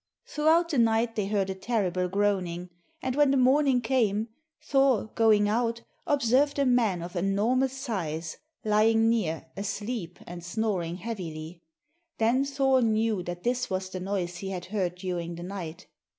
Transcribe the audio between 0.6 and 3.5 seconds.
the night they heard a terrible groaning, and when the